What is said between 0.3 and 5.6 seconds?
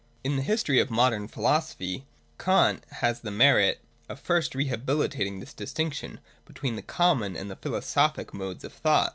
the history of Modern Philosophy, Kant has the merit of first rehabilitating this